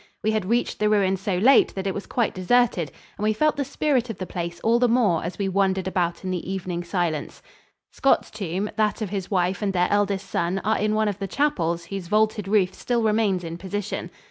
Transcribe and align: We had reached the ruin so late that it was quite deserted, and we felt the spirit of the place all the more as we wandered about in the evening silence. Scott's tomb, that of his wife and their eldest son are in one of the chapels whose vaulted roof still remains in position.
We 0.23 0.31
had 0.31 0.45
reached 0.49 0.79
the 0.79 0.89
ruin 0.89 1.15
so 1.15 1.37
late 1.37 1.75
that 1.75 1.85
it 1.85 1.93
was 1.93 2.07
quite 2.07 2.33
deserted, 2.33 2.91
and 3.19 3.23
we 3.23 3.33
felt 3.33 3.55
the 3.55 3.63
spirit 3.63 4.09
of 4.09 4.17
the 4.17 4.25
place 4.25 4.59
all 4.61 4.79
the 4.79 4.87
more 4.87 5.23
as 5.23 5.37
we 5.37 5.47
wandered 5.47 5.87
about 5.87 6.23
in 6.23 6.31
the 6.31 6.51
evening 6.51 6.83
silence. 6.83 7.43
Scott's 7.91 8.31
tomb, 8.31 8.71
that 8.77 9.03
of 9.03 9.11
his 9.11 9.29
wife 9.29 9.61
and 9.61 9.73
their 9.73 9.89
eldest 9.91 10.27
son 10.27 10.57
are 10.63 10.79
in 10.79 10.95
one 10.95 11.07
of 11.07 11.19
the 11.19 11.27
chapels 11.27 11.85
whose 11.85 12.07
vaulted 12.07 12.47
roof 12.47 12.73
still 12.73 13.03
remains 13.03 13.43
in 13.43 13.59
position. 13.59 14.09